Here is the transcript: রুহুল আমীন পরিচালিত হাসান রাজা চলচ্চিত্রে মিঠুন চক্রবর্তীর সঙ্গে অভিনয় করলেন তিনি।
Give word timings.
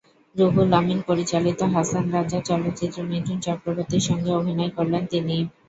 রুহুল 0.35 0.69
আমীন 0.73 0.99
পরিচালিত 1.07 1.59
হাসান 1.73 2.05
রাজা 2.11 2.39
চলচ্চিত্রে 2.49 3.01
মিঠুন 3.09 3.37
চক্রবর্তীর 3.45 4.03
সঙ্গে 4.09 4.31
অভিনয় 4.39 4.71
করলেন 4.77 5.03
তিনি। 5.05 5.35